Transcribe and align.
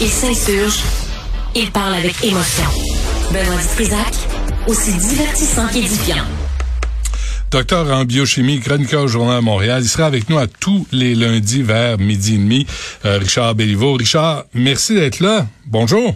Il 0.00 0.08
s'insurge. 0.08 0.78
Il 1.56 1.72
parle 1.72 1.94
avec 1.94 2.22
émotion. 2.22 2.64
Benoît 3.32 3.60
Dutrisac, 3.60 4.14
aussi 4.68 4.92
divertissant 4.92 5.66
qu'édifiant. 5.66 6.22
Docteur 7.50 7.90
en 7.92 8.04
biochimie, 8.04 8.60
chroniqueur 8.60 9.02
au 9.02 9.08
Journal 9.08 9.38
à 9.38 9.40
Montréal. 9.40 9.82
Il 9.82 9.88
sera 9.88 10.06
avec 10.06 10.30
nous 10.30 10.38
à 10.38 10.46
tous 10.46 10.86
les 10.92 11.16
lundis 11.16 11.62
vers 11.62 11.98
midi 11.98 12.36
et 12.36 12.38
demi. 12.38 12.66
Euh, 13.06 13.18
Richard 13.18 13.56
Béliveau. 13.56 13.94
Richard, 13.94 14.44
merci 14.54 14.94
d'être 14.94 15.18
là. 15.18 15.48
Bonjour. 15.66 16.14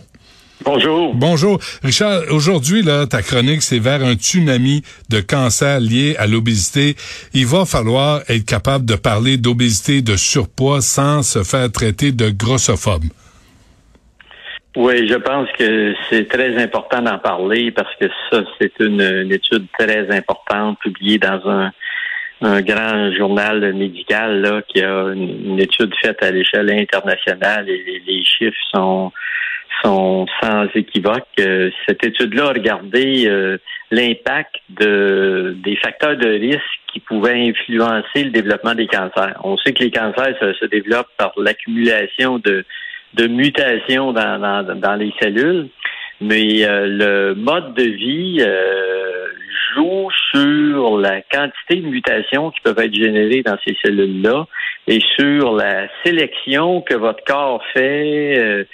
Bonjour. 0.65 1.13
Bonjour. 1.17 1.59
Richard, 1.83 2.21
aujourd'hui, 2.31 2.83
là, 2.83 3.09
ta 3.09 3.21
chronique, 3.21 3.63
c'est 3.63 3.81
vers 3.81 4.05
un 4.05 4.15
tsunami 4.15 4.85
de 5.09 5.21
cancer 5.21 5.81
lié 5.81 6.15
à 6.21 6.29
l'obésité. 6.29 6.95
Il 7.35 7.47
va 7.47 7.65
falloir 7.65 8.21
être 8.29 8.45
capable 8.45 8.85
de 8.85 8.95
parler 8.95 9.39
d'obésité, 9.39 10.03
de 10.03 10.15
surpoids 10.15 10.83
sans 10.83 11.25
se 11.25 11.43
faire 11.43 11.73
traiter 11.73 12.13
de 12.13 12.31
grossophobe. 12.31 13.07
Oui, 14.75 15.07
je 15.07 15.17
pense 15.17 15.51
que 15.53 15.95
c'est 16.09 16.27
très 16.29 16.57
important 16.63 17.03
d'en 17.03 17.19
parler 17.19 17.71
parce 17.73 17.95
que 17.97 18.07
ça, 18.31 18.43
c'est 18.59 18.73
une, 18.81 19.31
étude 19.31 19.67
très 19.79 20.11
importante 20.17 20.79
publiée 20.81 21.19
dans 21.19 21.41
un, 21.47 21.73
grand 22.63 23.13
journal 23.13 23.73
médical 23.75 24.41
là, 24.41 24.63
qui 24.67 24.83
a 24.83 25.13
une, 25.13 25.61
étude 25.61 25.95
faite 26.03 26.23
à 26.23 26.31
l'échelle 26.31 26.71
internationale 26.71 27.69
et 27.69 28.03
les, 28.07 28.25
chiffres 28.25 28.57
sont 28.73 29.13
sont 29.83 30.27
sans 30.41 30.67
équivoque. 30.75 31.27
Euh, 31.41 31.71
cette 31.87 32.05
étude-là 32.05 32.47
a 32.47 32.53
regardé 32.53 33.27
euh, 33.27 33.59
l'impact 33.91 34.55
de 34.69 35.57
des 35.63 35.77
facteurs 35.77 36.17
de 36.17 36.29
risque 36.29 36.61
qui 36.93 37.01
pouvaient 37.01 37.49
influencer 37.49 38.25
le 38.25 38.31
développement 38.31 38.75
des 38.75 38.87
cancers. 38.87 39.39
On 39.45 39.57
sait 39.59 39.73
que 39.73 39.83
les 39.83 39.91
cancers 39.91 40.37
se 40.41 40.67
développent 40.67 41.11
par 41.17 41.33
l'accumulation 41.37 42.39
de 42.39 42.65
de 43.15 43.27
mutation 43.27 44.13
dans, 44.13 44.39
dans, 44.41 44.75
dans 44.75 44.95
les 44.95 45.13
cellules, 45.21 45.69
mais 46.23 46.65
euh, 46.65 46.87
le 46.87 47.35
mode 47.35 47.75
de 47.75 47.83
vie 47.83 48.39
euh, 48.41 49.27
joue 49.75 50.09
sur 50.31 50.99
la 50.99 51.21
quantité 51.23 51.77
de 51.77 51.87
mutations 51.87 52.51
qui 52.51 52.61
peuvent 52.63 52.79
être 52.79 52.95
générées 52.95 53.43
dans 53.43 53.57
ces 53.67 53.77
cellules-là 53.85 54.47
et 54.87 55.01
sur 55.17 55.53
la 55.55 55.89
sélection 56.05 56.81
que 56.81 56.95
votre 56.95 57.23
corps 57.25 57.63
fait 57.73 58.39
euh, 58.39 58.65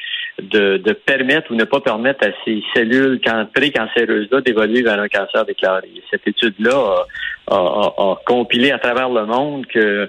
de, 0.43 0.77
de, 0.77 0.93
permettre 0.93 1.51
ou 1.51 1.57
ne 1.57 1.65
pas 1.65 1.81
permettre 1.81 2.27
à 2.27 2.31
ces 2.45 2.63
cellules 2.75 3.21
précancéreuses-là 3.55 4.41
d'évoluer 4.43 4.83
vers 4.83 5.01
un 5.01 5.09
cancer 5.09 5.45
déclaré. 5.45 5.89
Cette 6.11 6.29
étude-là 6.29 7.07
a, 7.49 7.55
a, 7.55 7.57
a, 7.57 8.21
compilé 8.25 8.71
à 8.71 8.79
travers 8.79 9.09
le 9.09 9.27
monde 9.27 9.67
que 9.67 10.09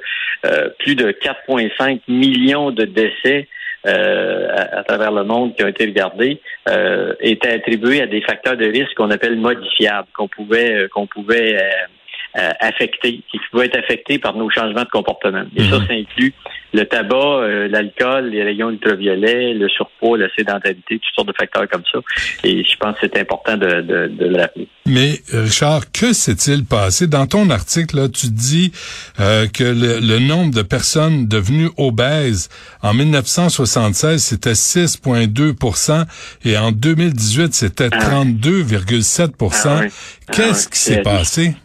plus 0.77 0.95
de 0.95 1.11
4,5 1.11 2.01
millions 2.07 2.69
de 2.69 2.85
décès 2.85 3.47
euh, 3.87 4.47
à, 4.71 4.83
travers 4.83 5.11
le 5.11 5.23
monde 5.23 5.55
qui 5.55 5.63
ont 5.63 5.67
été 5.67 5.85
regardés 5.85 6.41
euh, 6.67 7.13
étaient 7.21 7.53
attribués 7.53 8.01
à 8.01 8.07
des 8.07 8.21
facteurs 8.21 8.57
de 8.57 8.65
risque 8.65 8.93
qu'on 8.95 9.09
appelle 9.09 9.37
modifiables, 9.37 10.07
qu'on 10.13 10.27
pouvait 10.27 10.73
euh, 10.73 10.87
qu'on 10.89 11.07
pouvait 11.07 11.57
euh, 11.57 12.49
affecter, 12.59 13.21
qui 13.31 13.39
pouvaient 13.49 13.67
être 13.67 13.79
affectés 13.79 14.19
par 14.19 14.35
nos 14.35 14.49
changements 14.49 14.83
de 14.83 14.89
comportement. 14.89 15.43
Et 15.55 15.63
ça, 15.63 15.79
mhm. 15.79 15.87
ça 15.87 15.93
inclut 15.93 16.33
le 16.73 16.85
tabac, 16.85 17.15
euh, 17.15 17.67
l'alcool, 17.67 18.29
les 18.29 18.43
rayons 18.43 18.69
ultraviolets, 18.69 19.53
le 19.53 19.67
surpoids, 19.69 20.17
la 20.17 20.27
sédentarité, 20.35 20.99
toutes 20.99 21.15
sortes 21.15 21.27
de 21.27 21.33
facteurs 21.33 21.67
comme 21.67 21.83
ça. 21.91 21.99
Et 22.43 22.63
je 22.63 22.77
pense 22.77 22.95
que 22.99 23.07
c'est 23.07 23.19
important 23.19 23.57
de, 23.57 23.81
de, 23.81 24.07
de, 24.07 24.25
le 24.25 24.37
rappeler. 24.37 24.67
Mais 24.85 25.21
Richard, 25.33 25.91
que 25.91 26.13
s'est-il 26.13 26.65
passé? 26.65 27.07
Dans 27.07 27.27
ton 27.27 27.49
article, 27.49 27.97
là, 27.97 28.09
tu 28.09 28.27
dis 28.27 28.71
euh, 29.19 29.47
que 29.47 29.63
le, 29.63 30.19
nombre 30.19 30.53
de 30.53 30.61
personnes 30.61 31.27
devenues 31.27 31.69
obèses 31.77 32.49
en 32.81 32.93
1976, 32.93 34.21
c'était 34.21 34.51
6,2% 34.51 36.05
et 36.45 36.57
en 36.57 36.71
2018, 36.71 37.53
c'était 37.53 37.89
32,7 37.89 39.21
ah. 39.21 39.55
ah 39.65 39.81
ah 39.81 40.31
Qu'est-ce 40.33 40.67
qui 40.67 40.79
s'est 40.79 41.01
passé? 41.01 41.55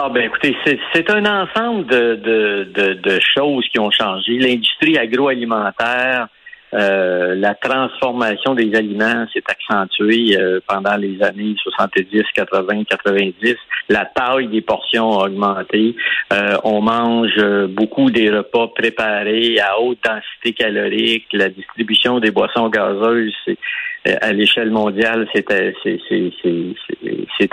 Ah 0.00 0.10
ben 0.10 0.22
écoutez, 0.22 0.56
c'est 0.94 1.10
un 1.10 1.26
ensemble 1.26 1.84
de, 1.86 2.14
de, 2.14 2.92
de, 2.94 3.18
choses 3.36 3.66
qui 3.72 3.80
ont 3.80 3.90
changé. 3.90 4.38
L'industrie 4.38 4.96
agroalimentaire, 4.96 6.28
euh, 6.72 7.34
la 7.34 7.56
transformation 7.56 8.54
des 8.54 8.76
aliments 8.76 9.26
s'est 9.34 9.42
accentuée 9.48 10.36
euh, 10.38 10.60
pendant 10.68 10.96
les 10.96 11.20
années 11.20 11.56
70, 11.60 12.22
80, 12.32 12.84
90. 12.84 13.56
La 13.88 14.04
taille 14.04 14.46
des 14.46 14.60
portions 14.60 15.18
a 15.18 15.26
augmenté. 15.26 15.96
Euh, 16.32 16.56
on 16.62 16.80
mange 16.80 17.42
beaucoup 17.70 18.12
des 18.12 18.30
repas 18.30 18.68
préparés 18.68 19.58
à 19.58 19.80
haute 19.80 19.98
densité 20.04 20.52
calorique. 20.52 21.26
La 21.32 21.48
distribution 21.48 22.20
des 22.20 22.30
boissons 22.30 22.68
gazeuses, 22.68 23.34
c'est 23.44 23.58
euh, 23.58 23.97
à 24.20 24.32
l'échelle 24.32 24.70
mondiale, 24.70 25.26
c'est 25.32 25.50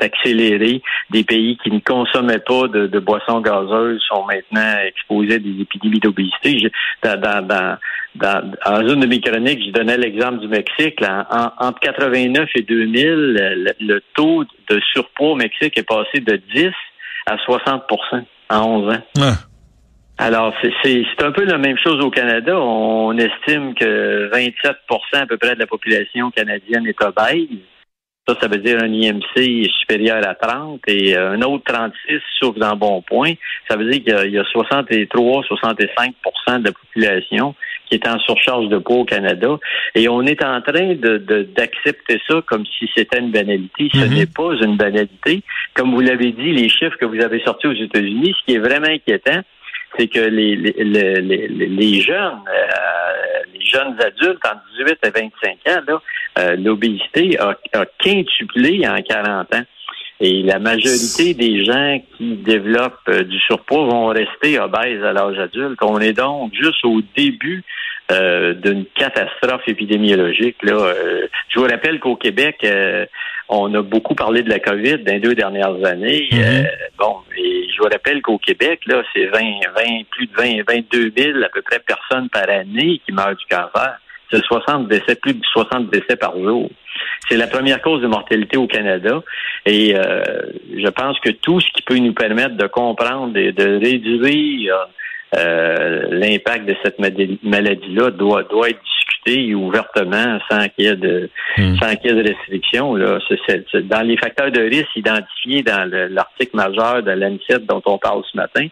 accéléré. 0.03 0.81
Des 1.09 1.23
pays 1.23 1.57
qui 1.63 1.71
ne 1.71 1.79
consommaient 1.79 2.39
pas 2.39 2.67
de, 2.67 2.99
boissons 2.99 3.39
gazeuses 3.41 4.01
sont 4.07 4.25
maintenant 4.25 4.77
exposés 4.85 5.35
à 5.35 5.39
des 5.39 5.61
épidémies 5.61 5.99
d'obésité. 5.99 6.71
Dans, 7.03 7.19
dans, 7.19 7.45
dans, 7.45 7.77
dans, 8.15 8.87
une 8.87 9.01
de 9.01 9.05
mes 9.05 9.21
chroniques, 9.21 9.63
je 9.65 9.71
donnais 9.71 9.97
l'exemple 9.97 10.39
du 10.39 10.47
Mexique. 10.47 11.01
Là, 11.01 11.27
entre 11.59 11.79
89 11.79 12.49
et 12.55 12.61
2000, 12.61 13.75
le, 13.79 14.01
taux 14.15 14.43
de 14.69 14.79
surpoids 14.93 15.31
au 15.31 15.35
Mexique 15.35 15.77
est 15.77 15.87
passé 15.87 16.19
de 16.19 16.41
10 16.53 16.69
à 17.27 17.35
60% 17.35 18.23
en 18.49 18.61
11 18.61 18.93
ans. 18.93 19.01
Alors, 20.17 20.53
c'est 20.83 21.05
un 21.21 21.31
peu 21.31 21.43
la 21.43 21.57
même 21.57 21.77
chose 21.77 22.01
au 22.01 22.09
Canada. 22.09 22.57
On 22.57 23.17
estime 23.17 23.75
que 23.75 24.29
27% 24.33 24.75
à 25.13 25.25
peu 25.25 25.37
près 25.37 25.55
de 25.55 25.59
la 25.59 25.67
population 25.67 26.31
canadienne 26.31 26.87
est 26.87 27.03
obèse. 27.03 27.49
Ça, 28.27 28.35
ça 28.41 28.47
veut 28.47 28.57
dire 28.57 28.81
un 28.81 28.91
IMC 28.91 29.69
supérieur 29.79 30.27
à 30.27 30.33
30 30.33 30.81
et 30.87 31.15
un 31.15 31.39
autre 31.43 31.63
36 31.67 32.19
souffre 32.39 32.57
d'un 32.57 32.75
bon 32.75 33.03
point. 33.03 33.33
Ça 33.69 33.75
veut 33.75 33.87
dire 33.87 34.03
qu'il 34.03 34.31
y 34.31 34.39
a 34.39 34.43
63-65% 34.43 36.59
de 36.59 36.65
la 36.65 36.71
population 36.71 37.53
qui 37.87 37.93
est 37.95 38.07
en 38.07 38.17
surcharge 38.19 38.69
de 38.69 38.79
poids 38.79 38.97
au 38.97 39.05
Canada. 39.05 39.59
Et 39.93 40.09
on 40.09 40.23
est 40.23 40.43
en 40.43 40.59
train 40.61 40.95
de 40.95 41.17
d'accepter 41.55 42.19
ça 42.27 42.41
comme 42.47 42.65
si 42.65 42.89
c'était 42.95 43.19
une 43.19 43.29
banalité. 43.31 43.89
Ce 43.93 43.99
mm-hmm. 43.99 44.15
n'est 44.15 44.25
pas 44.25 44.55
une 44.59 44.75
banalité. 44.75 45.43
Comme 45.75 45.93
vous 45.93 46.01
l'avez 46.01 46.31
dit, 46.31 46.51
les 46.51 46.69
chiffres 46.69 46.97
que 46.99 47.05
vous 47.05 47.21
avez 47.21 47.43
sortis 47.43 47.67
aux 47.67 47.73
États-Unis, 47.73 48.33
ce 48.39 48.45
qui 48.45 48.55
est 48.55 48.59
vraiment 48.59 48.87
inquiétant, 48.87 49.41
c'est 49.97 50.07
que 50.07 50.19
les, 50.19 50.55
les, 50.55 50.73
les, 51.21 51.47
les 51.47 52.01
jeunes, 52.01 52.39
euh, 52.47 53.43
les 53.53 53.65
jeunes 53.65 53.95
adultes 54.01 54.45
en 54.45 54.55
18 54.77 54.97
à 55.03 55.09
25 55.09 55.21
ans, 55.67 55.81
là, 55.87 56.01
euh, 56.39 56.55
l'obésité 56.55 57.39
a, 57.39 57.57
a 57.73 57.85
quintuplé 57.99 58.87
en 58.87 59.01
40 59.01 59.55
ans. 59.55 59.63
Et 60.21 60.43
la 60.43 60.59
majorité 60.59 61.33
des 61.33 61.65
gens 61.65 61.99
qui 62.17 62.35
développent 62.35 63.09
euh, 63.09 63.23
du 63.23 63.37
surpoids 63.39 63.85
vont 63.85 64.07
rester 64.07 64.59
obèses 64.59 65.03
à 65.03 65.11
l'âge 65.11 65.37
adulte. 65.37 65.77
On 65.81 65.99
est 65.99 66.13
donc 66.13 66.53
juste 66.53 66.85
au 66.85 67.01
début 67.17 67.63
euh, 68.11 68.53
d'une 68.53 68.85
catastrophe 68.95 69.67
épidémiologique. 69.67 70.57
Là. 70.63 70.93
je 71.49 71.59
vous 71.59 71.65
rappelle 71.65 71.99
qu'au 71.99 72.15
Québec, 72.15 72.65
on 73.49 73.73
a 73.73 73.81
beaucoup 73.81 74.15
parlé 74.15 74.43
de 74.43 74.49
la 74.49 74.59
COVID 74.59 74.99
dans 74.99 75.13
les 75.13 75.19
deux 75.19 75.35
dernières 75.35 75.83
années. 75.85 76.27
Mm-hmm. 76.31 76.67
bon, 76.97 77.17
et 77.37 77.67
je 77.71 77.77
vous 77.81 77.89
rappelle 77.91 78.21
qu'au 78.21 78.37
Québec, 78.37 78.81
là, 78.85 79.03
c'est 79.13 79.25
20, 79.25 79.39
20, 79.39 79.83
plus 80.11 80.27
de 80.27 80.33
20, 80.35 80.73
22 80.91 81.11
000 81.17 81.43
à 81.43 81.49
peu 81.49 81.61
près 81.61 81.79
personnes 81.79 82.29
par 82.29 82.49
année 82.49 83.01
qui 83.05 83.11
meurent 83.11 83.35
du 83.35 83.45
cancer. 83.49 83.99
C'est 84.31 84.43
60 84.43 84.87
décès, 84.87 85.15
plus 85.15 85.33
de 85.33 85.45
60 85.53 85.89
décès 85.89 86.15
par 86.15 86.33
jour. 86.37 86.69
C'est 87.27 87.37
la 87.37 87.47
première 87.47 87.81
cause 87.81 88.01
de 88.01 88.07
mortalité 88.07 88.57
au 88.57 88.67
Canada. 88.67 89.23
Et 89.65 89.95
euh, 89.95 90.21
je 90.75 90.87
pense 90.89 91.19
que 91.19 91.29
tout 91.29 91.59
ce 91.59 91.67
qui 91.71 91.81
peut 91.81 91.97
nous 91.97 92.13
permettre 92.13 92.55
de 92.55 92.67
comprendre 92.67 93.37
et 93.37 93.51
de 93.51 93.79
réduire 93.79 94.75
euh, 94.75 94.85
l'impact 95.33 96.65
de 96.65 96.75
cette 96.83 96.99
maladie-là 96.99 98.11
doit, 98.11 98.43
doit 98.43 98.69
être 98.69 98.79
discuté 98.83 99.53
ouvertement 99.55 100.39
sans 100.49 100.67
qu'il 100.69 100.85
y 100.85 100.87
ait 100.87 100.95
de 100.95 101.29
hmm. 101.57 101.75
sans 101.77 101.95
qu'il 101.95 102.11
y 102.11 102.13
ait 102.13 102.23
de 102.23 102.29
restrictions. 102.29 102.95
Là. 102.95 103.19
dans 103.83 104.01
les 104.01 104.17
facteurs 104.17 104.51
de 104.51 104.61
risque 104.61 104.95
identifiés 104.95 105.63
dans 105.63 105.89
l'article 106.11 106.55
majeur 106.55 107.03
de 107.03 107.11
l'ANICET 107.11 107.65
dont 107.67 107.81
on 107.85 107.97
parle 107.97 108.23
ce 108.31 108.37
matin, 108.37 108.67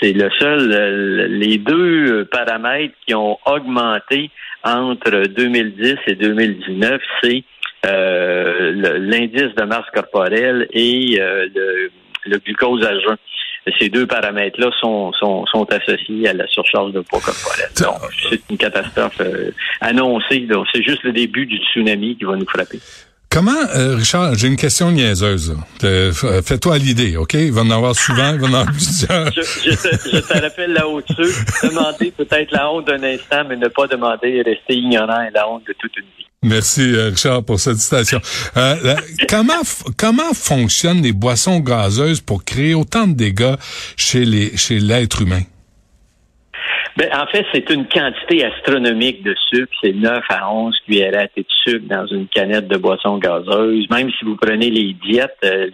c'est 0.00 0.12
le 0.12 0.28
seul, 0.38 1.38
les 1.38 1.58
deux 1.58 2.24
paramètres 2.26 2.94
qui 3.06 3.14
ont 3.14 3.38
augmenté 3.46 4.30
entre 4.64 5.28
2010 5.28 5.96
et 6.06 6.14
2019, 6.14 7.00
c'est 7.22 7.44
euh, 7.86 8.98
l'indice 8.98 9.54
de 9.54 9.64
masse 9.64 9.88
corporelle 9.92 10.66
et 10.72 11.20
euh, 11.20 11.46
le, 11.54 11.90
le, 12.26 12.38
glucose 12.38 12.84
à 12.84 12.98
jeun. 12.98 13.16
Ces 13.78 13.88
deux 13.88 14.06
paramètres-là 14.06 14.70
sont, 14.78 15.12
sont, 15.14 15.46
sont, 15.46 15.64
associés 15.72 16.28
à 16.28 16.34
la 16.34 16.46
surcharge 16.46 16.92
de 16.92 17.00
poids 17.00 17.20
corporel. 17.20 17.68
Donc, 17.80 18.10
c'est 18.28 18.40
une 18.50 18.58
catastrophe 18.58 19.20
euh, 19.20 19.50
annoncée. 19.80 20.40
Donc, 20.40 20.66
c'est 20.72 20.82
juste 20.82 21.02
le 21.02 21.12
début 21.12 21.46
du 21.46 21.56
tsunami 21.58 22.16
qui 22.16 22.24
va 22.24 22.36
nous 22.36 22.46
frapper. 22.46 22.78
Comment, 23.34 23.50
euh, 23.74 23.96
Richard, 23.96 24.36
j'ai 24.36 24.46
une 24.46 24.54
question 24.54 24.92
niaiseuse. 24.92 25.56
Euh, 25.82 26.12
fais-toi 26.12 26.78
l'idée, 26.78 27.16
OK? 27.16 27.34
Il 27.34 27.50
va 27.50 27.62
en 27.62 27.70
avoir 27.70 27.96
souvent, 27.96 28.32
il 28.32 28.38
va 28.38 28.46
en 28.46 28.54
avoir 28.54 28.66
plusieurs. 28.72 29.32
je, 29.32 29.40
je, 29.42 30.20
te, 30.20 30.40
rappelle 30.40 30.72
là 30.72 30.86
au-dessus, 30.86 31.34
demander 31.64 32.12
peut-être 32.12 32.52
la 32.52 32.70
honte 32.70 32.86
d'un 32.86 33.02
instant, 33.02 33.42
mais 33.48 33.56
ne 33.56 33.66
pas 33.66 33.88
demander 33.88 34.28
et 34.28 34.42
rester 34.42 34.74
ignorant 34.76 35.20
et 35.22 35.32
la 35.34 35.50
honte 35.50 35.66
de 35.66 35.74
toute 35.76 35.96
une 35.96 36.04
vie. 36.16 36.26
Merci, 36.44 36.94
Richard, 36.94 37.42
pour 37.42 37.58
cette 37.58 37.78
citation. 37.78 38.20
Euh, 38.56 38.94
comment, 39.28 39.62
comment 39.96 40.32
fonctionnent 40.32 41.02
les 41.02 41.12
boissons 41.12 41.58
gazeuses 41.58 42.20
pour 42.20 42.44
créer 42.44 42.74
autant 42.74 43.08
de 43.08 43.14
dégâts 43.14 43.56
chez 43.96 44.24
les 44.24 44.56
chez 44.56 44.78
l'être 44.78 45.22
humain? 45.22 45.42
Ben, 46.96 47.08
en 47.12 47.26
fait, 47.26 47.44
c'est 47.52 47.68
une 47.70 47.86
quantité 47.86 48.44
astronomique 48.44 49.24
de 49.24 49.34
sucre. 49.50 49.72
C'est 49.82 49.94
9 49.94 50.22
à 50.28 50.52
11 50.52 50.74
cuillères 50.84 51.28
de 51.36 51.44
sucre 51.64 51.86
dans 51.88 52.06
une 52.06 52.28
canette 52.28 52.68
de 52.68 52.76
boisson 52.76 53.18
gazeuse. 53.18 53.88
Même 53.90 54.10
si 54.16 54.24
vous 54.24 54.36
prenez 54.36 54.70
les 54.70 54.94
diètes, 55.04 55.36
euh, 55.44 55.66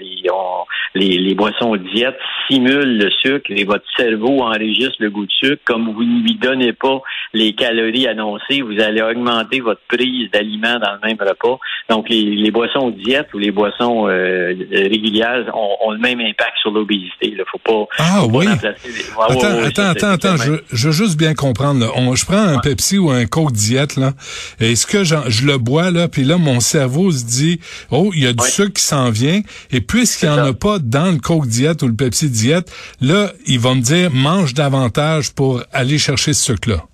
les, 0.94 1.18
les, 1.18 1.34
boissons 1.34 1.76
diètes 1.76 2.18
simulent 2.48 2.98
le 2.98 3.10
sucre 3.10 3.50
et 3.50 3.64
votre 3.64 3.84
cerveau 3.96 4.42
enregistre 4.42 4.96
le 5.00 5.10
goût 5.10 5.26
de 5.26 5.30
sucre. 5.30 5.62
Comme 5.64 5.92
vous 5.92 6.04
ne 6.04 6.22
lui 6.22 6.36
donnez 6.36 6.72
pas 6.72 7.02
les 7.34 7.52
calories 7.52 8.08
annoncées, 8.08 8.62
vous 8.62 8.80
allez 8.80 9.02
augmenter 9.02 9.60
votre 9.60 9.82
prise 9.88 10.30
d'aliments 10.30 10.78
dans 10.78 10.94
le 10.94 11.06
même 11.06 11.18
repas. 11.20 11.58
Donc, 11.90 12.08
les, 12.08 12.50
boissons 12.50 12.90
diètes 12.90 13.32
ou 13.34 13.38
les 13.38 13.50
boissons 13.50 14.08
euh, 14.08 14.54
régulières 14.72 15.44
ont, 15.54 15.90
le 15.92 15.98
même 15.98 16.20
impact 16.20 16.56
sur 16.60 16.70
l'obésité. 16.70 17.28
Il 17.28 17.36
ne 17.36 17.44
faut 17.44 17.58
pas, 17.58 17.86
ah, 17.98 18.24
oui. 18.32 18.46
attends, 18.46 19.64
attends, 19.68 19.90
attends, 19.90 20.08
attends, 20.08 20.36
je, 20.36 20.52
je 20.72 20.90
juste 20.90 21.09
bien 21.16 21.34
comprendre. 21.34 21.86
je 22.14 22.24
prends 22.24 22.42
un 22.42 22.58
Pepsi 22.58 22.98
ou 22.98 23.10
un 23.10 23.26
Coke 23.26 23.52
diète 23.52 23.96
là, 23.96 24.14
et 24.58 24.76
ce 24.76 24.86
que 24.86 25.04
je 25.04 25.46
le 25.46 25.58
bois 25.58 25.90
là, 25.90 26.08
puis 26.08 26.24
là 26.24 26.36
mon 26.36 26.60
cerveau 26.60 27.10
se 27.12 27.24
dit 27.24 27.60
oh 27.90 28.10
il 28.14 28.22
y 28.22 28.26
a 28.26 28.32
du 28.32 28.46
sucre 28.46 28.72
qui 28.74 28.82
s'en 28.82 29.10
vient, 29.10 29.42
et 29.70 29.80
puisqu'il 29.80 30.28
n'y 30.28 30.34
en 30.34 30.44
a 30.46 30.52
pas 30.52 30.78
dans 30.78 31.10
le 31.10 31.18
Coke 31.18 31.46
diète 31.46 31.82
ou 31.82 31.88
le 31.88 31.94
Pepsi 31.94 32.28
diète, 32.28 32.70
là 33.00 33.32
il 33.46 33.58
va 33.58 33.74
me 33.74 33.82
dire 33.82 34.10
mange 34.12 34.54
davantage 34.54 35.32
pour 35.32 35.62
aller 35.72 35.98
chercher 35.98 36.34
ce 36.34 36.44
sucre 36.44 36.70
là. 36.70 36.84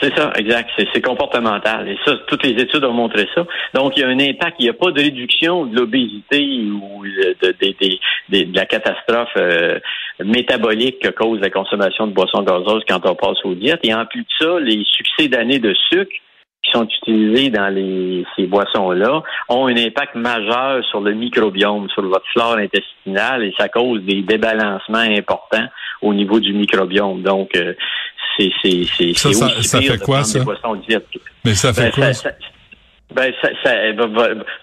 C'est 0.00 0.16
ça, 0.16 0.32
exact. 0.36 0.70
C'est 0.94 1.02
comportemental. 1.02 1.88
Et 1.88 1.98
ça, 2.04 2.16
toutes 2.26 2.44
les 2.44 2.60
études 2.62 2.84
ont 2.84 2.92
montré 2.92 3.28
ça. 3.34 3.46
Donc, 3.74 3.96
il 3.96 4.00
y 4.00 4.04
a 4.04 4.08
un 4.08 4.18
impact. 4.18 4.56
Il 4.58 4.64
n'y 4.64 4.70
a 4.70 4.74
pas 4.74 4.90
de 4.90 5.00
réduction 5.00 5.66
de 5.66 5.76
l'obésité 5.76 6.40
ou 6.70 7.04
de, 7.04 7.36
de, 8.30 8.56
la 8.56 8.64
catastrophe 8.64 9.32
euh, 9.36 9.78
métabolique 10.24 11.00
que 11.00 11.10
cause 11.10 11.40
la 11.40 11.50
consommation 11.50 12.06
de 12.06 12.12
boissons 12.12 12.42
gazeuses 12.42 12.82
quand 12.88 13.04
on 13.04 13.14
passe 13.14 13.44
aux 13.44 13.54
diètes. 13.54 13.80
Et 13.82 13.92
en 13.92 14.06
plus 14.06 14.22
de 14.22 14.28
ça, 14.38 14.58
les 14.60 14.84
succès 14.84 15.28
d'années 15.28 15.58
de 15.58 15.74
sucre 15.90 16.12
qui 16.62 16.70
sont 16.72 16.84
utilisés 16.84 17.50
dans 17.50 17.68
les, 17.68 18.24
ces 18.36 18.46
boissons-là 18.46 19.22
ont 19.48 19.66
un 19.66 19.76
impact 19.76 20.14
majeur 20.14 20.84
sur 20.90 21.00
le 21.00 21.14
microbiome, 21.14 21.88
sur 21.90 22.02
votre 22.02 22.26
flore 22.32 22.58
intestinale, 22.58 23.44
et 23.44 23.54
ça 23.58 23.68
cause 23.68 24.02
des 24.02 24.22
débalancements 24.22 24.98
importants 24.98 25.66
au 26.02 26.12
niveau 26.12 26.38
du 26.38 26.52
microbiome. 26.52 27.22
Donc, 27.22 27.56
euh, 27.56 27.74
c'est 28.38 28.50
ça, 29.14 29.32
ça, 29.32 29.62
ça 29.62 29.80
fait 29.80 29.98
quoi 29.98 30.22
ça? 30.22 30.40
Mais 31.44 31.54
ça 31.54 31.72
fait 31.72 31.84
ben, 31.84 31.92
quoi 31.92 32.12
ça, 32.12 32.30
ben, 33.14 33.32
ça, 33.42 33.48
ça, 33.62 33.92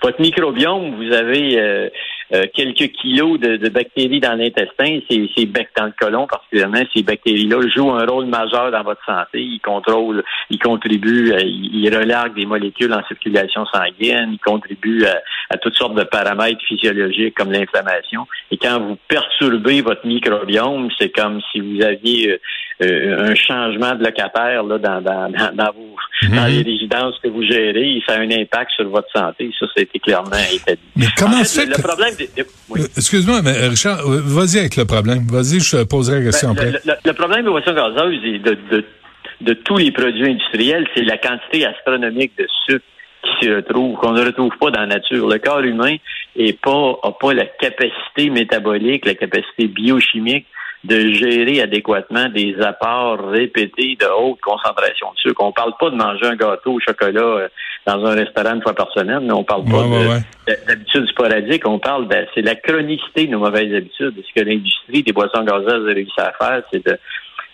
votre 0.02 0.22
microbiome, 0.22 0.96
vous 0.96 1.14
avez 1.14 1.60
euh, 1.60 1.90
euh, 2.34 2.46
quelques 2.54 2.92
kilos 2.92 3.40
de, 3.40 3.56
de, 3.58 3.70
bactéries 3.70 4.20
dans 4.20 4.38
l'intestin, 4.38 5.00
ces, 5.10 5.30
ces 5.36 5.46
dans 5.46 5.86
le 5.86 5.94
côlon 6.00 6.28
particulièrement, 6.28 6.82
ces 6.94 7.04
bactéries-là 7.04 7.68
jouent 7.74 7.92
un 7.92 8.06
rôle 8.06 8.26
majeur 8.26 8.72
dans 8.72 8.84
votre 8.84 9.04
santé. 9.06 9.42
Ils 9.42 9.62
contrôlent, 9.62 10.24
ils 10.50 10.60
contribuent, 10.60 11.34
euh, 11.34 11.42
ils 11.42 11.90
relarguent 11.96 12.36
des 12.36 12.46
molécules 12.46 12.94
en 12.94 13.04
circulation 13.08 13.66
sanguine, 13.68 14.32
ils 14.34 14.40
contribuent 14.40 15.06
à, 15.50 15.58
toutes 15.58 15.76
sortes 15.76 15.96
de 15.96 16.04
paramètres 16.04 16.62
physiologiques 16.68 17.36
comme 17.36 17.52
l'inflammation. 17.52 18.28
Et 18.52 18.58
quand 18.58 18.80
vous 18.80 18.98
perturbez 19.08 19.82
votre 19.82 20.06
microbiome, 20.06 20.90
c'est 21.00 21.10
comme 21.10 21.40
si 21.52 21.62
vous 21.62 21.82
aviez 21.82 22.32
euh, 22.32 22.40
un 22.80 23.34
changement 23.34 23.96
de 23.96 24.04
locataire 24.04 24.64
là, 24.64 24.78
dans, 24.78 25.02
dans, 25.02 25.32
dans, 25.32 25.72
vos, 25.72 25.96
mhm. 26.24 26.36
dans 26.36 26.46
les 26.46 26.62
résidences 26.62 27.16
que 27.24 27.28
vous 27.28 27.42
gérez, 27.42 28.02
ça 28.08 28.16
a 28.16 28.20
un 28.20 28.30
impact 28.30 28.72
sur 28.76 28.88
votre 28.90 29.12
santé. 29.12 29.50
Ça, 29.60 29.66
ça 29.68 29.74
a 29.78 29.82
été 29.82 30.00
clairement 30.00 30.38
établi. 30.54 30.80
Mais 30.96 31.08
comment 31.18 31.44
fait, 31.44 31.66
le, 31.66 31.82
problème 31.82 32.14
euh, 32.38 32.84
Excuse-moi, 32.96 33.42
mais 33.44 33.58
euh, 33.58 33.70
Richard, 33.70 34.00
vas-y 34.06 34.60
avec 34.60 34.76
le 34.76 34.86
problème. 34.86 35.26
Vas-y, 35.28 35.60
je 35.60 35.78
te 35.78 35.84
poserai 35.84 36.20
la 36.20 36.26
question 36.26 36.54
ben, 36.54 36.76
après. 36.76 36.96
Le, 37.04 37.14
problème 37.14 37.46
de 37.46 37.50
boissons 37.50 37.74
gazeuses 37.74 38.24
et 38.24 38.40
de, 38.40 38.58
de, 38.72 38.86
de 39.42 39.54
tous 39.54 39.78
les 39.78 39.92
produits 39.92 40.30
industriels, 40.30 40.88
c'est 40.96 41.04
la 41.04 41.18
quantité 41.18 41.66
astronomique 41.66 42.34
de 42.38 42.46
sucre 42.68 42.86
qui 43.24 43.46
s'y 43.46 43.54
retrouve, 43.54 43.98
qu'on 43.98 44.12
ne 44.12 44.24
retrouve 44.24 44.56
pas 44.60 44.70
dans 44.70 44.82
la 44.82 44.88
nature. 44.88 45.28
Le 45.28 45.40
corps 45.40 45.62
humain 45.62 45.96
n'a 46.38 46.52
pas, 46.62 47.00
a 47.02 47.12
pas 47.12 47.34
la 47.34 47.46
capacité 47.46 48.30
métabolique, 48.30 49.06
la 49.06 49.16
capacité 49.16 49.68
biochimique 49.68 50.46
de 50.84 51.14
gérer 51.14 51.62
adéquatement 51.62 52.30
des 52.30 52.56
apports 52.62 53.20
répétés 53.30 53.98
de 54.00 54.06
haute 54.06 54.40
concentration 54.42 55.08
de 55.14 55.18
sucre. 55.18 55.44
On 55.44 55.52
parle 55.52 55.74
pas 55.80 55.90
de 55.90 55.96
manger 55.96 56.26
un 56.26 56.36
gâteau 56.36 56.74
au 56.74 56.80
chocolat 56.80 57.22
euh, 57.22 57.48
dans 57.86 58.06
un 58.06 58.16
restaurant 58.16 58.56
une 58.56 58.62
fois 58.62 58.76
par 58.76 58.92
semaine, 58.92 59.22
mais 59.22 59.34
on 59.34 59.44
parle 59.44 59.66
pas 59.66 59.84
d'habitudes 60.68 61.08
sporadiques, 61.08 61.68
on 61.68 61.80
parle 61.80 62.08
de 62.08 62.26
c'est 62.36 62.42
la 62.42 62.56
chronicité 62.56 63.26
de 63.26 63.32
nos 63.32 63.40
mauvaises 63.40 63.74
habitudes. 63.74 64.16
Ce 64.28 64.40
que 64.40 64.46
l'industrie 64.46 65.04
des 65.04 65.14
boissons 65.14 65.44
gazeuses 65.44 65.90
a 65.90 65.94
réussi 65.94 66.20
à 66.20 66.34
faire, 66.34 66.62
c'est 66.72 66.86
de, 66.86 66.98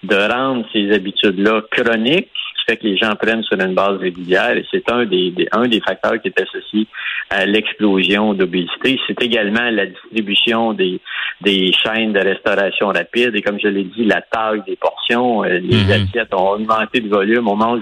de 0.04 0.16
rendre 0.16 0.66
ces 0.74 0.92
habitudes-là 0.92 1.62
chroniques 1.72 2.30
fait 2.66 2.78
que 2.78 2.88
les 2.88 2.98
gens 2.98 3.16
prennent 3.16 3.44
sur 3.44 3.60
une 3.60 3.74
base 3.74 3.98
régulière 3.98 4.56
et 4.58 4.66
c'est 4.72 4.90
un 4.92 5.06
des, 5.06 5.34
un 5.52 5.68
des 5.68 5.82
facteurs 5.82 6.22
qui 6.22 6.30
est 6.30 6.42
associé 6.42 6.88
à 7.30 7.46
l'explosion 7.46 8.34
d'obésité. 8.34 9.00
C'est 9.08 9.22
également 9.22 9.70
la 9.72 9.88
distribution 9.88 10.74
des, 10.74 11.00
des 11.42 11.72
chaînes 11.74 12.14
de 12.14 12.20
restauration 12.20 12.88
rapide 12.88 13.36
et 13.36 13.42
comme 13.42 13.60
je 13.60 13.68
l'ai 13.68 13.84
dit, 13.84 14.06
la 14.06 14.22
taille 14.22 14.62
des 14.68 14.76
portions, 14.76 15.44
euh, 15.44 15.60
les 15.60 15.78
mm-hmm. 15.78 16.04
assiettes 16.04 16.34
ont 16.34 16.52
augmenté 16.52 17.00
de 17.00 17.10
volume. 17.10 17.48
On 17.48 17.56
mange 17.56 17.82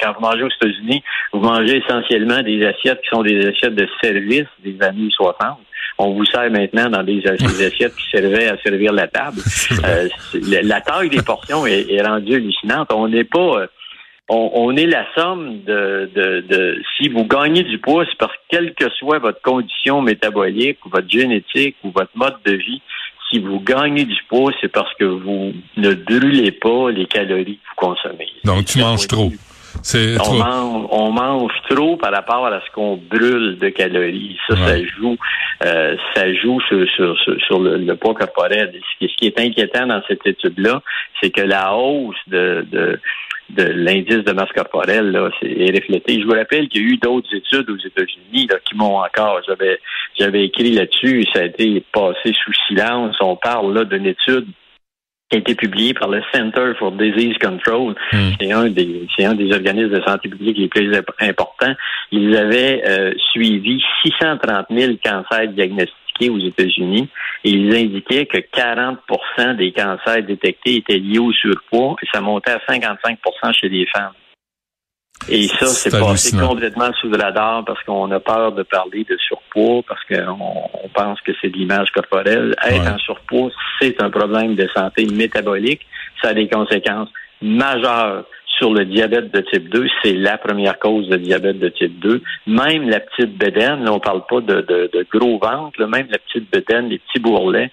quand 0.00 0.12
vous 0.14 0.20
mangez 0.20 0.42
aux 0.42 0.48
États-Unis, 0.48 1.02
vous 1.32 1.40
mangez 1.40 1.82
essentiellement 1.84 2.42
des 2.42 2.64
assiettes 2.64 3.00
qui 3.02 3.08
sont 3.10 3.22
des 3.22 3.46
assiettes 3.46 3.74
de 3.74 3.88
service 4.02 4.46
des 4.64 4.76
années 4.82 5.10
60 5.10 5.58
on 5.98 6.12
vous 6.12 6.24
sert 6.26 6.50
maintenant 6.50 6.90
dans 6.90 7.02
des, 7.02 7.22
assiettes 7.26 7.96
qui 7.96 8.10
servaient 8.10 8.48
à 8.48 8.58
servir 8.58 8.92
la 8.92 9.08
table. 9.08 9.38
Euh, 9.84 10.08
la, 10.62 10.80
taille 10.80 11.08
des 11.08 11.22
portions 11.22 11.66
est, 11.66 11.90
est 11.90 12.02
rendue 12.02 12.34
hallucinante. 12.34 12.92
On 12.92 13.08
n'est 13.08 13.24
pas 13.24 13.66
on, 14.28 14.76
est 14.76 14.86
la 14.86 15.06
somme 15.14 15.62
de, 15.62 16.10
de, 16.14 16.40
de, 16.40 16.82
si 16.96 17.08
vous 17.08 17.24
gagnez 17.24 17.62
du 17.62 17.78
poids, 17.78 18.04
c'est 18.08 18.18
parce 18.18 18.32
que 18.32 18.38
quelle 18.48 18.74
que 18.74 18.90
soit 18.90 19.18
votre 19.18 19.40
condition 19.40 20.02
métabolique 20.02 20.84
ou 20.84 20.88
votre 20.88 21.08
génétique 21.08 21.76
ou 21.84 21.90
votre 21.90 22.10
mode 22.16 22.36
de 22.44 22.52
vie, 22.52 22.82
si 23.30 23.38
vous 23.38 23.60
gagnez 23.60 24.04
du 24.04 24.20
poids, 24.28 24.52
c'est 24.60 24.70
parce 24.70 24.92
que 24.94 25.04
vous 25.04 25.52
ne 25.76 25.94
brûlez 25.94 26.50
pas 26.52 26.90
les 26.90 27.06
calories 27.06 27.58
que 27.58 27.68
vous 27.70 27.94
consommez. 27.94 28.28
Donc 28.44 28.64
tu 28.64 28.78
manges 28.78 29.06
trop. 29.06 29.30
C'est 29.82 30.16
on, 30.20 30.34
mange, 30.34 30.86
on 30.90 31.12
mange 31.12 31.52
trop 31.68 31.96
par 31.96 32.12
rapport 32.12 32.46
à 32.46 32.60
ce 32.60 32.70
qu'on 32.72 32.96
brûle 32.96 33.58
de 33.58 33.68
calories. 33.68 34.38
Ça, 34.48 34.56
ça 34.56 34.78
joue, 34.84 35.16
euh, 35.64 35.96
ça 36.14 36.32
joue 36.32 36.60
sur, 36.62 36.88
sur, 36.88 37.16
sur, 37.46 37.60
le, 37.60 37.94
poids 37.94 38.14
corporel. 38.14 38.72
Ce 39.00 39.06
qui, 39.06 39.26
est 39.26 39.38
inquiétant 39.38 39.86
dans 39.86 40.02
cette 40.08 40.26
étude-là, 40.26 40.82
c'est 41.20 41.30
que 41.30 41.42
la 41.42 41.74
hausse 41.74 42.16
de, 42.26 42.66
de 42.70 42.98
de 43.50 43.62
l'indice 43.62 44.24
de 44.24 44.32
masse 44.32 44.52
corporelle 44.54 45.10
là, 45.10 45.30
est 45.42 45.74
reflété. 45.74 46.20
Je 46.20 46.26
vous 46.26 46.34
rappelle 46.34 46.68
qu'il 46.68 46.82
y 46.82 46.84
a 46.84 46.88
eu 46.88 46.96
d'autres 46.96 47.32
études 47.34 47.70
aux 47.70 47.78
États-Unis 47.78 48.48
qui 48.64 48.76
m'ont 48.76 48.98
encore, 48.98 49.40
j'avais 49.46 49.78
j'avais 50.18 50.46
écrit 50.46 50.72
là-dessus, 50.72 51.24
ça 51.32 51.40
a 51.40 51.44
été 51.44 51.84
passé 51.92 52.32
sous 52.44 52.52
silence. 52.66 53.16
On 53.20 53.36
parle 53.36 53.74
là 53.74 53.84
d'une 53.84 54.06
étude 54.06 54.46
qui 55.28 55.36
a 55.36 55.40
été 55.40 55.54
publiée 55.54 55.92
par 55.92 56.08
le 56.08 56.22
Center 56.32 56.72
for 56.78 56.92
Disease 56.92 57.36
Control. 57.38 57.94
Hmm. 58.12 58.30
C'est 58.40 58.52
un 58.52 58.68
des 58.68 59.06
c'est 59.16 59.24
un 59.24 59.34
des 59.34 59.52
organismes 59.52 59.90
de 59.90 60.02
santé 60.02 60.28
publique 60.28 60.58
les 60.58 60.68
plus 60.68 60.92
importants. 61.20 61.74
Ils 62.12 62.36
avaient 62.36 62.82
euh, 62.86 63.12
suivi 63.32 63.82
630 64.04 64.66
000 64.70 64.92
cancers 65.04 65.48
diagnostiqués 65.48 66.05
aux 66.22 66.38
États-Unis 66.38 67.08
et 67.44 67.50
ils 67.50 67.74
indiquaient 67.74 68.26
que 68.26 68.38
40 68.38 68.98
des 69.56 69.72
cancers 69.72 70.22
détectés 70.22 70.76
étaient 70.76 70.98
liés 70.98 71.18
au 71.18 71.32
surpoids 71.32 71.96
et 72.02 72.06
ça 72.12 72.20
montait 72.20 72.52
à 72.52 72.60
55 72.66 73.18
chez 73.52 73.68
les 73.68 73.86
femmes. 73.86 74.12
Et 75.28 75.48
ça, 75.48 75.66
c'est 75.66 75.90
passé 75.90 76.36
complètement 76.36 76.92
sous 77.00 77.08
le 77.08 77.16
radar 77.16 77.64
parce 77.64 77.82
qu'on 77.84 78.10
a 78.10 78.20
peur 78.20 78.52
de 78.52 78.62
parler 78.62 79.04
de 79.04 79.16
surpoids, 79.16 79.82
parce 79.88 80.02
qu'on 80.04 80.88
pense 80.94 81.20
que 81.22 81.32
c'est 81.40 81.48
de 81.48 81.56
l'image 81.56 81.90
corporelle. 81.90 82.54
Être 82.64 82.94
en 82.94 82.98
surpoids, 82.98 83.50
c'est 83.80 84.00
un 84.02 84.10
problème 84.10 84.54
de 84.54 84.68
santé 84.74 85.06
métabolique. 85.06 85.80
Ça 86.22 86.28
a 86.28 86.34
des 86.34 86.48
conséquences 86.48 87.08
majeures 87.42 88.24
sur 88.56 88.72
le 88.72 88.84
diabète 88.84 89.32
de 89.32 89.40
type 89.40 89.68
2, 89.68 89.86
c'est 90.02 90.12
la 90.12 90.38
première 90.38 90.78
cause 90.78 91.08
de 91.08 91.16
diabète 91.16 91.58
de 91.58 91.68
type 91.68 91.98
2. 92.00 92.22
Même 92.46 92.88
la 92.88 93.00
petite 93.00 93.36
bédaine, 93.36 93.84
là, 93.84 93.92
on 93.92 94.00
parle 94.00 94.24
pas 94.28 94.40
de, 94.40 94.60
de, 94.62 95.06
gros 95.12 95.38
ventre, 95.38 95.84
même 95.84 96.06
la 96.10 96.18
petite 96.18 96.50
bédaine, 96.50 96.88
les 96.88 96.98
petits 96.98 97.20
bourrelets, 97.20 97.70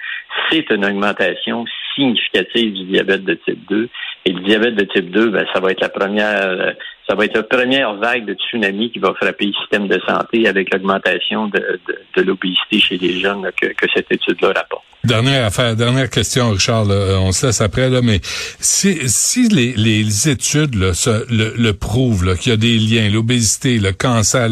c'est 0.50 0.70
une 0.72 0.86
augmentation 0.86 1.66
significative 1.96 2.74
du 2.74 2.84
diabète 2.86 3.24
de 3.24 3.36
type 3.36 3.68
2. 3.70 3.90
Et 4.26 4.32
le 4.32 4.40
diabète 4.42 4.76
de 4.76 4.86
type 4.86 5.12
2, 5.12 5.30
ben, 5.30 5.46
ça 5.54 5.60
va 5.60 5.72
être 5.72 5.82
la 5.82 5.90
première, 5.90 6.76
ça 7.08 7.16
va 7.16 7.26
être 7.26 7.36
la 7.36 7.44
première 7.44 7.96
vague 7.96 8.26
de 8.26 8.34
tsunami 8.34 8.92
qui 8.92 9.00
va 9.00 9.14
frapper 9.14 9.48
le 9.48 9.54
système 9.54 9.88
de 9.88 10.00
santé 10.08 10.48
avec 10.48 10.74
l'augmentation 10.74 11.48
de, 11.48 11.80
de, 12.16 12.22
l'obésité 12.22 12.80
chez 12.80 12.98
les 12.98 13.20
jeunes 13.20 13.50
que, 13.60 13.68
que 13.68 13.86
cette 13.94 14.12
étude-là 14.12 14.54
rapporte. 14.56 14.84
Dernière 15.04 15.46
affaire, 15.46 15.76
dernière 15.76 16.10
question, 16.10 16.52
Richard. 16.52 16.88
on 16.88 17.34
se 17.34 17.48
laisse 17.48 17.60
après 17.60 17.90
là, 17.90 18.02
mais 18.02 18.22
si, 18.24 18.98
si 19.10 19.50
les, 19.50 19.74
les 19.74 20.30
études 20.30 20.76
là, 20.76 20.94
le, 21.30 21.54
le, 21.58 21.74
prouvent 21.74 22.38
qu'il 22.38 22.52
y 22.52 22.54
a 22.54 22.58
des 22.58 22.78
liens, 22.78 23.10
l'obésité, 23.10 23.80
le 23.80 23.92
cancer, 23.92 24.50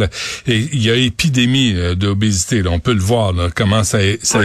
et 0.47 0.57
il 0.57 0.85
y 0.85 0.91
a 0.91 0.95
épidémie 0.95 1.73
euh, 1.73 1.95
d'obésité. 1.95 2.61
On 2.67 2.79
peut 2.79 2.93
le 2.93 2.99
voir 2.99 3.31
là, 3.31 3.47
comment 3.55 3.85
ça, 3.85 3.99
ça, 4.21 4.41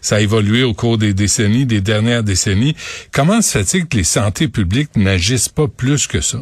ça 0.00 0.16
a 0.16 0.20
évolué 0.20 0.62
au 0.62 0.74
cours 0.74 0.96
des 0.96 1.12
décennies, 1.12 1.66
des 1.66 1.80
dernières 1.80 2.22
décennies. 2.22 2.76
Comment 3.12 3.42
se 3.42 3.58
fait-il 3.58 3.88
que 3.88 3.96
les 3.96 4.04
santé 4.04 4.46
publiques 4.46 4.94
n'agissent 4.94 5.48
pas 5.48 5.66
plus 5.66 6.06
que 6.06 6.20
ça? 6.20 6.38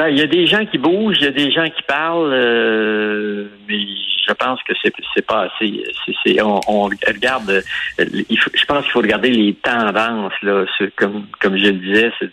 Ben, 0.00 0.08
il 0.08 0.18
y 0.18 0.22
a 0.22 0.26
des 0.26 0.46
gens 0.46 0.64
qui 0.64 0.78
bougent, 0.78 1.18
il 1.20 1.24
y 1.24 1.28
a 1.28 1.30
des 1.30 1.52
gens 1.52 1.68
qui 1.68 1.82
parlent, 1.82 2.32
euh, 2.32 3.48
mais 3.68 3.80
je 4.26 4.32
pense 4.32 4.58
que 4.62 4.72
c'est 4.82 4.94
c'est 5.14 5.26
pas 5.26 5.42
assez. 5.42 5.84
C'est, 6.24 6.40
on, 6.40 6.84
regarde, 6.84 7.62
je 7.98 8.64
pense 8.64 8.84
qu'il 8.84 8.92
faut 8.92 9.00
regarder 9.00 9.28
les 9.28 9.52
tendances 9.56 10.32
là, 10.40 10.64
comme 10.96 11.26
comme 11.38 11.58
je 11.58 11.66
le 11.66 11.72
disais, 11.72 12.10
c'est, 12.18 12.32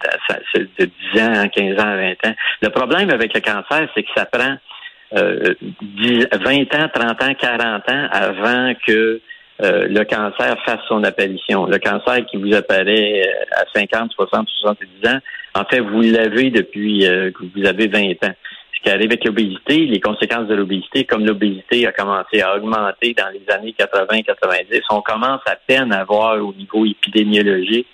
de 0.79 0.89
10 1.13 1.21
ans, 1.21 1.49
15 1.49 1.73
ans, 1.77 1.97
20 1.97 2.29
ans. 2.29 2.35
Le 2.61 2.69
problème 2.69 3.09
avec 3.09 3.33
le 3.33 3.41
cancer, 3.41 3.89
c'est 3.93 4.03
que 4.03 4.11
ça 4.15 4.23
prend 4.23 4.55
euh, 5.17 5.53
20 5.99 6.73
ans, 6.73 6.89
30 6.93 7.21
ans, 7.21 7.33
40 7.37 7.89
ans 7.89 8.07
avant 8.13 8.73
que 8.87 9.19
euh, 9.61 9.87
le 9.89 10.05
cancer 10.05 10.55
fasse 10.63 10.79
son 10.87 11.03
apparition. 11.03 11.65
Le 11.65 11.79
cancer 11.79 12.25
qui 12.27 12.37
vous 12.37 12.53
apparaît 12.53 13.23
à 13.57 13.65
50, 13.75 14.13
60, 14.13 14.47
70 14.61 15.09
ans, 15.09 15.19
en 15.57 15.65
fait, 15.65 15.79
vous 15.79 16.01
l'avez 16.01 16.51
depuis 16.51 17.07
euh, 17.07 17.31
que 17.31 17.43
vous 17.55 17.65
avez 17.65 17.87
20 17.87 18.11
ans. 18.25 18.35
Ce 18.75 18.81
qui 18.83 18.89
arrive 18.89 19.07
avec 19.07 19.25
l'obésité, 19.25 19.85
les 19.87 19.99
conséquences 19.99 20.47
de 20.47 20.53
l'obésité, 20.53 21.03
comme 21.05 21.25
l'obésité 21.25 21.87
a 21.87 21.91
commencé 21.91 22.41
à 22.41 22.55
augmenter 22.55 23.15
dans 23.15 23.29
les 23.33 23.41
années 23.53 23.75
80-90, 23.77 24.81
on 24.91 25.01
commence 25.01 25.41
à 25.47 25.55
peine 25.55 25.91
à 25.91 26.03
voir 26.03 26.37
au 26.37 26.53
niveau 26.53 26.85
épidémiologique 26.85 27.87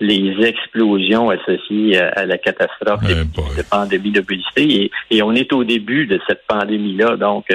les 0.00 0.46
explosions 0.46 1.30
associées 1.30 1.98
à, 1.98 2.24
la 2.24 2.38
catastrophe 2.38 3.02
de, 3.02 3.24
de 3.24 3.68
pandémie 3.68 4.12
d'obésité. 4.12 4.92
Et, 5.10 5.22
on 5.24 5.34
est 5.34 5.52
au 5.52 5.64
début 5.64 6.06
de 6.06 6.20
cette 6.28 6.46
pandémie-là. 6.46 7.16
Donc, 7.16 7.46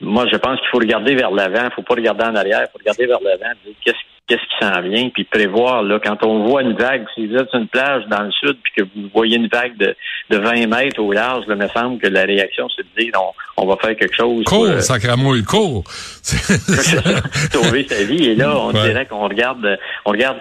moi, 0.00 0.24
je 0.32 0.38
pense 0.38 0.58
qu'il 0.60 0.68
faut 0.70 0.78
regarder 0.78 1.14
vers 1.14 1.30
l'avant. 1.30 1.60
Il 1.60 1.66
ne 1.66 1.70
faut 1.70 1.82
pas 1.82 1.94
regarder 1.94 2.24
en 2.24 2.34
arrière. 2.36 2.62
Il 2.62 2.70
faut 2.72 2.78
regarder 2.78 3.04
vers 3.04 3.20
l'avant. 3.20 3.52
Qu'est-ce 3.84 4.17
qu'est-ce 4.28 4.42
qui 4.42 4.64
s'en 4.64 4.80
vient, 4.82 5.08
puis 5.08 5.24
prévoir, 5.24 5.82
là, 5.82 5.98
quand 6.04 6.22
on 6.22 6.46
voit 6.46 6.62
une 6.62 6.74
vague, 6.74 7.04
si 7.14 7.26
vous 7.26 7.34
êtes 7.34 7.48
sur 7.48 7.58
une 7.58 7.66
plage 7.66 8.04
dans 8.08 8.22
le 8.22 8.30
sud, 8.30 8.56
puis 8.62 8.72
que 8.76 8.82
vous 8.82 9.08
voyez 9.14 9.36
une 9.36 9.48
vague 9.48 9.76
de, 9.78 9.96
de 10.30 10.36
20 10.36 10.66
mètres 10.66 11.00
au 11.00 11.12
large, 11.12 11.44
il 11.48 11.54
me 11.54 11.68
semble 11.68 11.98
que 11.98 12.06
la 12.08 12.22
réaction, 12.22 12.66
c'est 12.76 12.82
de 12.82 13.00
dire, 13.00 13.12
on, 13.16 13.62
on 13.62 13.66
va 13.66 13.76
faire 13.76 13.96
quelque 13.96 14.14
chose. 14.14 14.44
Cours, 14.44 14.66
euh, 14.66 14.80
sacramouille, 14.80 15.42
cours! 15.42 15.82
Sauver 16.22 17.86
sa 17.88 18.04
vie. 18.04 18.26
Et 18.26 18.34
là, 18.34 18.56
on 18.58 18.72
dirait 18.72 19.06
qu'on 19.06 19.26
regarde, 19.26 19.78
on 20.04 20.10
regarde 20.10 20.38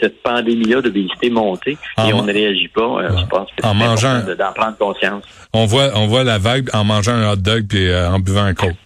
cette 0.00 0.22
pandémie-là 0.22 0.82
d'obésité 0.82 1.30
monter, 1.30 1.78
et 2.06 2.12
on 2.12 2.22
ne 2.22 2.32
réagit 2.32 2.68
pas. 2.68 2.82
Euh, 2.82 3.08
je 3.16 3.26
pense 3.26 3.48
que 3.56 3.66
en 3.66 3.74
mangeant, 3.74 4.20
d'en 4.38 4.52
prendre 4.52 4.76
conscience. 4.76 5.24
On 5.54 5.64
voit, 5.64 5.90
on 5.94 6.06
voit 6.06 6.24
la 6.24 6.38
vague 6.38 6.68
en 6.74 6.84
mangeant 6.84 7.12
un 7.12 7.32
hot 7.32 7.36
dog 7.36 7.66
puis 7.68 7.88
euh, 7.88 8.10
en 8.10 8.18
buvant 8.18 8.44
un 8.44 8.54
coke. 8.54 8.76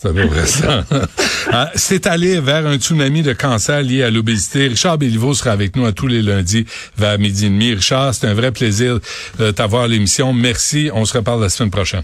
C'est 0.00 0.46
ça. 0.46 0.84
Ah, 1.50 1.70
c'est 1.74 2.06
aller 2.06 2.40
vers 2.40 2.66
un 2.66 2.76
tsunami 2.76 3.22
de 3.22 3.32
cancer 3.32 3.80
lié 3.80 4.02
à 4.02 4.10
l'obésité. 4.10 4.68
Richard 4.68 4.98
Béliveau 4.98 5.32
sera 5.32 5.50
avec 5.50 5.76
nous 5.76 5.86
à 5.86 5.92
tous 5.92 6.06
les 6.06 6.20
lundis 6.20 6.66
vers 6.96 7.18
midi 7.18 7.46
et 7.46 7.48
demi. 7.48 7.72
Richard, 7.72 8.14
c'est 8.14 8.26
un 8.26 8.34
vrai 8.34 8.52
plaisir 8.52 9.00
de 9.38 9.50
t'avoir 9.50 9.84
à 9.84 9.88
l'émission. 9.88 10.34
Merci. 10.34 10.90
On 10.92 11.06
se 11.06 11.16
reparle 11.16 11.40
la 11.40 11.48
semaine 11.48 11.70
prochaine. 11.70 12.02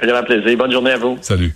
Un 0.00 0.06
grand 0.06 0.22
plaisir. 0.22 0.56
Bonne 0.56 0.70
journée 0.70 0.92
à 0.92 0.98
vous. 0.98 1.18
Salut. 1.20 1.52